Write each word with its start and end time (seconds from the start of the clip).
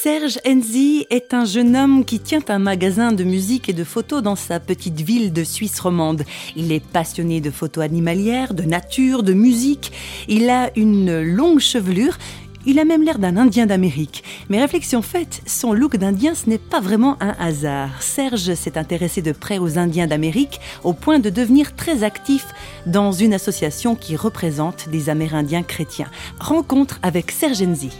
Serge 0.00 0.38
Enzi 0.46 1.06
est 1.10 1.34
un 1.34 1.44
jeune 1.44 1.74
homme 1.74 2.04
qui 2.04 2.20
tient 2.20 2.44
un 2.50 2.60
magasin 2.60 3.10
de 3.10 3.24
musique 3.24 3.68
et 3.68 3.72
de 3.72 3.82
photos 3.82 4.22
dans 4.22 4.36
sa 4.36 4.60
petite 4.60 5.00
ville 5.00 5.32
de 5.32 5.42
Suisse 5.42 5.80
romande. 5.80 6.22
Il 6.54 6.70
est 6.70 6.84
passionné 6.86 7.40
de 7.40 7.50
photos 7.50 7.82
animalières, 7.82 8.54
de 8.54 8.62
nature, 8.62 9.24
de 9.24 9.32
musique. 9.32 9.90
Il 10.28 10.50
a 10.50 10.70
une 10.76 11.20
longue 11.20 11.58
chevelure, 11.58 12.16
il 12.64 12.78
a 12.78 12.84
même 12.84 13.02
l'air 13.02 13.18
d'un 13.18 13.36
Indien 13.36 13.66
d'Amérique. 13.66 14.22
Mais 14.48 14.60
réflexion 14.60 15.02
faite, 15.02 15.42
son 15.46 15.72
look 15.72 15.96
d'Indien, 15.96 16.36
ce 16.36 16.48
n'est 16.48 16.58
pas 16.58 16.80
vraiment 16.80 17.16
un 17.20 17.34
hasard. 17.40 18.00
Serge 18.00 18.54
s'est 18.54 18.78
intéressé 18.78 19.20
de 19.20 19.32
près 19.32 19.58
aux 19.58 19.78
Indiens 19.78 20.06
d'Amérique 20.06 20.60
au 20.84 20.92
point 20.92 21.18
de 21.18 21.28
devenir 21.28 21.74
très 21.74 22.04
actif 22.04 22.46
dans 22.86 23.10
une 23.10 23.34
association 23.34 23.96
qui 23.96 24.14
représente 24.14 24.88
des 24.90 25.10
Amérindiens 25.10 25.64
chrétiens. 25.64 26.10
Rencontre 26.38 27.00
avec 27.02 27.32
Serge 27.32 27.62
Enzi. 27.62 27.90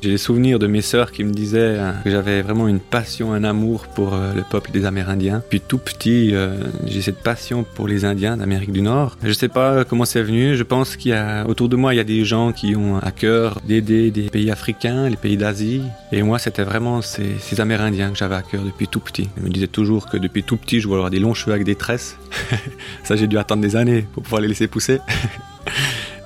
J'ai 0.00 0.10
des 0.10 0.18
souvenirs 0.18 0.60
de 0.60 0.68
mes 0.68 0.80
sœurs 0.80 1.10
qui 1.10 1.24
me 1.24 1.32
disaient 1.32 1.78
hein, 1.78 1.96
que 2.04 2.10
j'avais 2.10 2.40
vraiment 2.42 2.68
une 2.68 2.78
passion, 2.78 3.32
un 3.32 3.42
amour 3.42 3.86
pour 3.88 4.14
euh, 4.14 4.32
le 4.32 4.42
peuple 4.42 4.70
des 4.70 4.84
Amérindiens. 4.84 5.42
Puis 5.48 5.60
tout 5.60 5.78
petit, 5.78 6.34
euh, 6.34 6.56
j'ai 6.86 7.02
cette 7.02 7.20
passion 7.20 7.64
pour 7.74 7.88
les 7.88 8.04
Indiens 8.04 8.36
d'Amérique 8.36 8.70
du 8.70 8.80
Nord. 8.80 9.16
Je 9.22 9.28
ne 9.28 9.32
sais 9.32 9.48
pas 9.48 9.84
comment 9.84 10.04
c'est 10.04 10.22
venu. 10.22 10.54
Je 10.54 10.62
pense 10.62 10.96
qu'il 10.96 11.10
y 11.10 11.14
a 11.14 11.46
autour 11.48 11.68
de 11.68 11.74
moi, 11.74 11.94
il 11.94 11.96
y 11.96 12.00
a 12.00 12.04
des 12.04 12.24
gens 12.24 12.52
qui 12.52 12.76
ont 12.76 12.98
à 12.98 13.10
cœur 13.10 13.60
d'aider 13.66 14.12
des 14.12 14.30
pays 14.30 14.50
africains, 14.52 15.08
les 15.08 15.16
pays 15.16 15.36
d'Asie. 15.36 15.82
Et 16.12 16.22
moi, 16.22 16.38
c'était 16.38 16.62
vraiment 16.62 17.02
ces, 17.02 17.36
ces 17.40 17.60
Amérindiens 17.60 18.10
que 18.10 18.16
j'avais 18.16 18.36
à 18.36 18.42
cœur 18.42 18.62
depuis 18.62 18.86
tout 18.86 19.00
petit. 19.00 19.28
Je 19.36 19.42
me 19.42 19.50
disais 19.50 19.66
toujours 19.66 20.08
que 20.08 20.16
depuis 20.16 20.44
tout 20.44 20.56
petit, 20.56 20.80
je 20.80 20.86
voulais 20.86 20.98
avoir 20.98 21.10
des 21.10 21.20
longs 21.20 21.34
cheveux 21.34 21.52
avec 21.52 21.64
des 21.64 21.74
tresses. 21.74 22.16
Ça, 23.02 23.16
j'ai 23.16 23.26
dû 23.26 23.36
attendre 23.36 23.62
des 23.62 23.74
années 23.74 24.06
pour 24.12 24.22
pouvoir 24.22 24.42
les 24.42 24.48
laisser 24.48 24.68
pousser. 24.68 25.00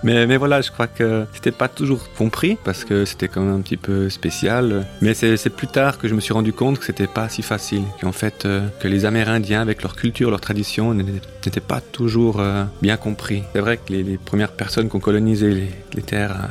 Mais, 0.04 0.36
voilà, 0.36 0.60
je 0.60 0.70
crois 0.70 0.86
que 0.86 1.26
c'était 1.32 1.52
pas 1.52 1.68
toujours 1.68 2.12
compris 2.14 2.56
parce 2.64 2.84
que 2.84 3.04
c'était 3.04 3.28
quand 3.28 3.42
même 3.42 3.54
un 3.54 3.60
petit 3.60 3.76
peu 3.76 4.10
spécial. 4.10 4.86
Mais 5.00 5.14
c'est 5.14 5.50
plus 5.50 5.66
tard 5.66 5.98
que 5.98 6.08
je 6.08 6.14
me 6.14 6.20
suis 6.20 6.32
rendu 6.32 6.52
compte 6.52 6.78
que 6.78 6.84
c'était 6.84 7.06
pas 7.06 7.28
si 7.28 7.42
facile. 7.42 7.82
Qu'en 8.00 8.12
fait, 8.12 8.44
euh, 8.44 8.66
que 8.80 8.88
les 8.88 9.04
Amérindiens, 9.04 9.60
avec 9.60 9.82
leur 9.82 9.94
culture, 9.94 10.30
leur 10.30 10.40
tradition, 10.40 10.94
n'étaient 10.94 11.60
pas 11.60 11.80
toujours 11.80 12.40
euh, 12.40 12.64
bien 12.80 12.96
compris. 12.96 13.44
C'est 13.52 13.60
vrai 13.60 13.76
que 13.76 13.92
les, 13.92 14.18
premières 14.18 14.52
personnes 14.52 14.88
qui 14.88 14.96
ont 14.96 15.00
colonisé 15.00 15.68
les, 15.94 16.02
terres 16.02 16.48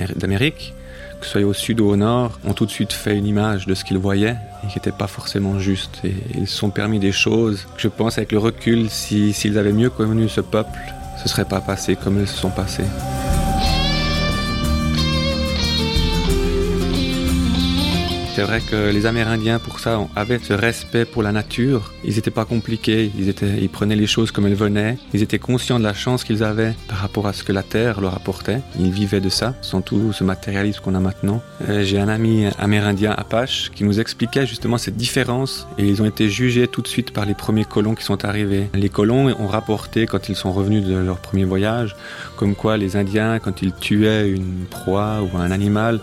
euh, 0.00 0.06
d'Amérique, 0.16 0.74
que 1.20 1.26
ce 1.26 1.32
soit 1.32 1.42
au 1.42 1.52
sud 1.52 1.80
ou 1.80 1.88
au 1.88 1.96
nord, 1.96 2.38
ont 2.44 2.52
tout 2.52 2.66
de 2.66 2.70
suite 2.70 2.92
fait 2.92 3.16
une 3.16 3.26
image 3.26 3.66
de 3.66 3.74
ce 3.74 3.84
qu'ils 3.84 3.98
voyaient 3.98 4.36
et 4.64 4.68
qui 4.68 4.78
n'était 4.78 4.92
pas 4.92 5.06
forcément 5.06 5.58
juste. 5.58 6.00
Et 6.04 6.14
ils 6.34 6.46
se 6.46 6.56
sont 6.56 6.70
permis 6.70 6.98
des 6.98 7.12
choses 7.12 7.66
je 7.76 7.88
pense 7.88 8.18
avec 8.18 8.32
le 8.32 8.38
recul, 8.38 8.90
s'ils 8.90 9.34
si, 9.34 9.56
avaient 9.56 9.72
mieux 9.72 9.90
connu 9.90 10.28
ce 10.28 10.40
peuple, 10.40 10.78
ne 11.26 11.30
seraient 11.30 11.44
pas 11.44 11.60
passées 11.60 11.96
comme 11.96 12.20
elles 12.20 12.28
se 12.28 12.36
sont 12.36 12.50
passées. 12.50 12.84
C'est 18.36 18.42
vrai 18.42 18.60
que 18.60 18.90
les 18.90 19.06
Amérindiens, 19.06 19.58
pour 19.58 19.80
ça, 19.80 19.98
avaient 20.14 20.38
ce 20.38 20.52
respect 20.52 21.06
pour 21.06 21.22
la 21.22 21.32
nature. 21.32 21.94
Ils 22.04 22.16
n'étaient 22.16 22.30
pas 22.30 22.44
compliqués, 22.44 23.10
ils, 23.18 23.30
étaient, 23.30 23.56
ils 23.62 23.70
prenaient 23.70 23.96
les 23.96 24.06
choses 24.06 24.30
comme 24.30 24.46
elles 24.46 24.54
venaient. 24.54 24.98
Ils 25.14 25.22
étaient 25.22 25.38
conscients 25.38 25.78
de 25.78 25.84
la 25.84 25.94
chance 25.94 26.22
qu'ils 26.22 26.44
avaient 26.44 26.74
par 26.86 26.98
rapport 26.98 27.26
à 27.26 27.32
ce 27.32 27.42
que 27.42 27.52
la 27.52 27.62
terre 27.62 27.98
leur 28.02 28.14
apportait. 28.14 28.60
Ils 28.78 28.90
vivaient 28.90 29.22
de 29.22 29.30
ça, 29.30 29.54
sans 29.62 29.80
tout 29.80 30.12
ce 30.12 30.22
matérialisme 30.22 30.82
qu'on 30.82 30.94
a 30.94 31.00
maintenant. 31.00 31.40
Euh, 31.70 31.82
j'ai 31.82 31.98
un 31.98 32.08
ami 32.08 32.44
amérindien 32.58 33.12
Apache 33.16 33.70
qui 33.74 33.84
nous 33.84 34.00
expliquait 34.00 34.44
justement 34.46 34.76
cette 34.76 34.98
différence 34.98 35.66
et 35.78 35.86
ils 35.86 36.02
ont 36.02 36.06
été 36.06 36.28
jugés 36.28 36.68
tout 36.68 36.82
de 36.82 36.88
suite 36.88 37.12
par 37.12 37.24
les 37.24 37.34
premiers 37.34 37.64
colons 37.64 37.94
qui 37.94 38.04
sont 38.04 38.22
arrivés. 38.26 38.68
Les 38.74 38.90
colons 38.90 39.34
ont 39.40 39.46
rapporté 39.46 40.04
quand 40.04 40.28
ils 40.28 40.36
sont 40.36 40.52
revenus 40.52 40.84
de 40.84 40.94
leur 40.94 41.20
premier 41.20 41.44
voyage, 41.44 41.96
comme 42.36 42.54
quoi 42.54 42.76
les 42.76 42.96
Indiens, 42.96 43.38
quand 43.38 43.62
ils 43.62 43.72
tuaient 43.72 44.28
une 44.28 44.66
proie 44.68 45.22
ou 45.22 45.38
un 45.38 45.50
animal, 45.50 46.00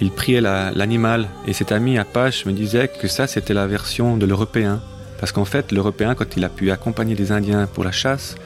il 0.00 0.10
priait 0.10 0.40
l'animal. 0.40 1.28
et 1.46 1.52
cet 1.52 1.72
ami 1.72 1.98
Apache 1.98 2.46
me 2.46 2.52
disait 2.52 2.88
que 2.88 3.08
ça, 3.08 3.26
c'était 3.26 3.54
la 3.54 3.66
version 3.66 4.16
de 4.16 4.26
l'Européen. 4.26 4.80
Parce 5.18 5.32
qu'en 5.32 5.44
fait, 5.44 5.70
l'Européen, 5.72 6.14
quand 6.14 6.36
il 6.36 6.44
a 6.44 6.48
pu 6.48 6.70
accompagner 6.70 7.14
les 7.14 7.30
Indiens 7.30 7.66
pour 7.66 7.84
la 7.84 7.92
chasse, 7.92 8.36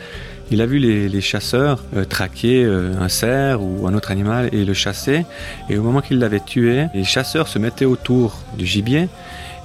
il 0.51 0.61
a 0.61 0.67
vu 0.67 0.79
les, 0.79 1.21
chasseurs 1.21 1.83
euh, 1.97 2.05
traquer 2.05 2.65
euh, 2.65 2.93
un 3.01 3.09
cerf 3.09 3.63
ou 3.63 3.87
un 3.87 3.95
autre 3.95 4.11
animal 4.11 4.51
et 4.53 4.65
le 4.65 4.75
chasser. 4.75 5.25
Et 5.71 5.79
au 5.79 5.83
moment 5.83 6.01
qu'il 6.01 6.19
l'avait 6.19 6.41
tué, 6.41 6.87
les 6.95 7.05
chasseurs 7.05 7.49
se 7.49 7.59
mettaient 7.59 7.85
autour 7.85 8.37
du 8.59 8.67
gibier 8.67 9.09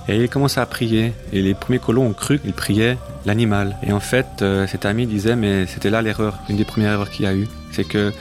et 0.07 0.23
ils 0.23 0.29
commençaient 0.29 0.61
à 0.61 0.65
prier. 0.65 1.13
Et 1.33 1.41
les 1.41 1.53
premiers 1.53 1.79
colons 1.79 2.07
ont 2.07 2.13
cru 2.13 2.39
qu'ils 2.39 2.53
priaient 2.53 2.97
l'animal. 3.25 3.77
Et 3.85 3.91
en 3.91 3.99
fait, 3.99 4.27
euh, 4.41 4.67
cet 4.67 4.85
ami 4.85 5.05
disait, 5.05 5.35
mais 5.35 5.65
c'était 5.65 5.89
là 5.89 6.01
l'erreur, 6.01 6.39
une 6.49 6.55
des 6.55 6.65
premières 6.65 6.93
erreurs 6.93 7.09
qu'il 7.09 7.25
y 7.25 7.27
a 7.27 7.33
eu. 7.33 7.47
C'est 7.71 7.87
que 7.87 8.13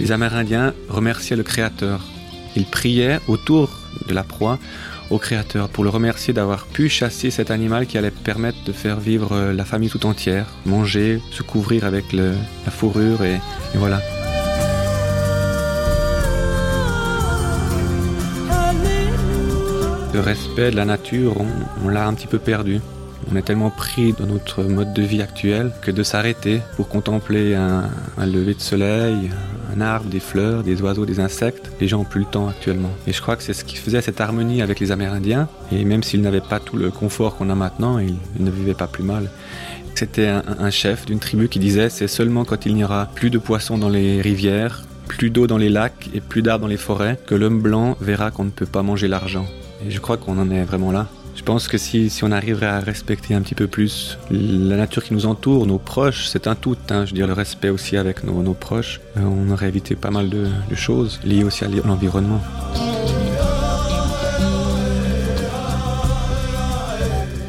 les 0.00 0.10
Amérindiens 0.10 0.72
remerciaient 0.88 1.36
le 1.36 1.42
Créateur. 1.42 2.00
Il 2.56 2.64
priait 2.64 3.20
autour 3.28 3.70
de 4.08 4.14
la 4.14 4.24
proie 4.24 4.58
au 5.10 5.18
Créateur 5.18 5.68
pour 5.68 5.84
le 5.84 5.90
remercier 5.90 6.34
d'avoir 6.34 6.66
pu 6.66 6.88
chasser 6.88 7.30
cet 7.30 7.50
animal 7.50 7.86
qui 7.86 7.96
allait 7.98 8.10
permettre 8.10 8.58
de 8.64 8.72
faire 8.72 8.98
vivre 8.98 9.32
euh, 9.32 9.52
la 9.52 9.64
famille 9.64 9.90
tout 9.90 10.04
entière, 10.06 10.46
manger, 10.64 11.20
se 11.30 11.42
couvrir 11.42 11.84
avec 11.84 12.12
la 12.12 12.34
fourrure 12.70 13.22
et, 13.22 13.38
voilà. 13.74 14.00
Le 20.12 20.20
respect 20.20 20.70
de 20.70 20.76
la 20.76 20.86
nature, 20.86 21.34
on 21.84 21.88
l'a 21.90 22.06
un 22.06 22.14
petit 22.14 22.26
peu 22.26 22.38
perdu. 22.38 22.80
On 23.30 23.36
est 23.36 23.42
tellement 23.42 23.70
pris 23.70 24.12
dans 24.12 24.26
notre 24.26 24.62
mode 24.62 24.94
de 24.94 25.02
vie 25.02 25.20
actuel 25.20 25.72
que 25.82 25.90
de 25.90 26.02
s'arrêter 26.02 26.60
pour 26.76 26.88
contempler 26.88 27.54
un, 27.54 27.90
lever 28.18 28.54
de 28.54 28.60
soleil, 28.60 29.30
un 29.76 29.80
arbre, 29.80 30.08
des 30.08 30.20
fleurs, 30.20 30.62
des 30.62 30.80
oiseaux, 30.82 31.06
des 31.06 31.20
insectes, 31.20 31.70
les 31.80 31.88
gens 31.88 31.98
n'ont 31.98 32.04
plus 32.04 32.20
le 32.20 32.26
temps 32.26 32.48
actuellement. 32.48 32.90
Et 33.06 33.12
je 33.12 33.20
crois 33.20 33.36
que 33.36 33.42
c'est 33.42 33.52
ce 33.52 33.64
qui 33.64 33.76
faisait 33.76 34.00
cette 34.00 34.20
harmonie 34.20 34.62
avec 34.62 34.80
les 34.80 34.92
Amérindiens. 34.92 35.48
Et 35.72 35.84
même 35.84 36.02
s'ils 36.02 36.22
n'avaient 36.22 36.40
pas 36.40 36.60
tout 36.60 36.76
le 36.76 36.90
confort 36.90 37.36
qu'on 37.36 37.50
a 37.50 37.54
maintenant, 37.54 37.98
ils, 37.98 38.16
ne 38.38 38.50
vivaient 38.50 38.74
pas 38.74 38.86
plus 38.86 39.04
mal. 39.04 39.30
C'était 39.94 40.26
un, 40.26 40.42
un 40.58 40.70
chef 40.70 41.06
d'une 41.06 41.18
tribu 41.18 41.48
qui 41.48 41.58
disait 41.58 41.88
c'est 41.88 42.08
seulement 42.08 42.44
quand 42.44 42.66
il 42.66 42.74
n'y 42.74 42.84
aura 42.84 43.06
plus 43.14 43.30
de 43.30 43.38
poissons 43.38 43.78
dans 43.78 43.88
les 43.88 44.20
rivières, 44.20 44.84
plus 45.08 45.30
d'eau 45.30 45.46
dans 45.46 45.58
les 45.58 45.68
lacs 45.70 46.10
et 46.14 46.20
plus 46.20 46.42
d'arbres 46.42 46.62
dans 46.62 46.68
les 46.68 46.76
forêts 46.76 47.18
que 47.26 47.34
l'homme 47.34 47.60
blanc 47.60 47.96
verra 48.00 48.30
qu'on 48.30 48.44
ne 48.44 48.50
peut 48.50 48.66
pas 48.66 48.82
manger 48.82 49.08
l'argent. 49.08 49.46
Et 49.86 49.90
je 49.90 50.00
crois 50.00 50.16
qu'on 50.16 50.38
en 50.38 50.50
est 50.50 50.64
vraiment 50.64 50.92
là. 50.92 51.06
Je 51.36 51.42
pense 51.42 51.68
que 51.68 51.78
si, 51.78 52.10
on 52.22 52.32
arriverait 52.32 52.66
à 52.66 52.80
respecter 52.80 53.34
un 53.34 53.42
petit 53.42 53.54
peu 53.54 53.66
plus 53.66 54.18
la 54.30 54.76
nature 54.76 55.04
qui 55.04 55.12
nous 55.12 55.26
entoure, 55.26 55.66
nos 55.66 55.78
proches, 55.78 56.26
c'est 56.26 56.46
un 56.46 56.54
tout. 56.54 56.76
Hein, 56.90 57.04
je 57.04 57.10
veux 57.10 57.16
dire, 57.16 57.26
le 57.26 57.34
respect 57.34 57.68
aussi 57.68 57.96
avec 57.96 58.24
nos, 58.24 58.54
proches, 58.54 59.00
euh, 59.16 59.20
on 59.20 59.52
aurait 59.52 59.68
évité 59.68 59.94
pas 59.94 60.10
mal 60.10 60.30
de, 60.30 60.48
de 60.68 60.74
choses 60.74 61.20
liées 61.24 61.44
aussi 61.44 61.64
à 61.64 61.68
l'environnement. 61.68 62.40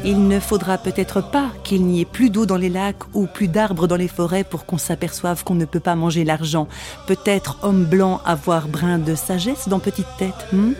Il 0.04 0.26
ne 0.26 0.38
faudra 0.38 0.78
peut-être 0.78 1.20
pas 1.20 1.50
qu'il 1.64 1.84
n'y 1.84 2.00
ait 2.00 2.06
plus 2.06 2.30
d'eau 2.30 2.46
dans 2.46 2.56
les 2.56 2.70
lacs 2.70 3.14
ou 3.14 3.26
plus 3.26 3.48
d'arbres 3.48 3.86
dans 3.86 3.96
les 3.96 4.08
forêts 4.08 4.44
pour 4.44 4.64
qu'on 4.64 4.78
s'aperçoive 4.78 5.44
qu'on 5.44 5.54
ne 5.54 5.64
peut 5.64 5.80
pas 5.80 5.96
manger 5.96 6.24
l'argent. 6.24 6.68
Peut-être 7.06 7.58
homme 7.62 7.84
blanc 7.84 8.20
avoir 8.24 8.68
brin 8.68 8.98
de 8.98 9.14
sagesse 9.14 9.68
dans 9.68 9.80
petite 9.80 10.06
tête. 10.18 10.46
Hmm? 10.52 10.72